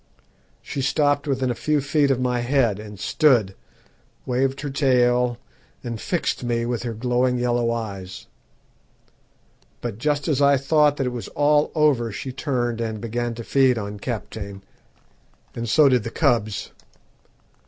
She 0.63 0.81
stopped 0.81 1.27
within 1.27 1.51
a 1.51 1.53
few 1.53 1.79
feet 1.79 2.09
of 2.09 2.19
my 2.19 2.39
head, 2.39 2.79
and 2.79 2.99
stood, 2.99 3.53
waved 4.25 4.61
her 4.61 4.71
tail, 4.71 5.37
and 5.83 6.01
fixed 6.01 6.43
me 6.43 6.65
with 6.65 6.81
her 6.81 6.95
glowing 6.95 7.37
yellow 7.37 7.69
eyes; 7.69 8.25
but 9.79 9.99
just 9.99 10.27
as 10.27 10.41
I 10.41 10.57
thought 10.57 10.97
that 10.97 11.05
it 11.05 11.11
was 11.13 11.27
all 11.27 11.71
over 11.75 12.11
she 12.11 12.31
turned 12.31 12.81
and 12.81 12.99
began 12.99 13.35
to 13.35 13.43
feed 13.43 13.77
on 13.77 13.99
Kaptein, 13.99 14.63
and 15.53 15.69
so 15.69 15.87
did 15.87 16.01
the 16.03 16.09
cubs. 16.09 16.71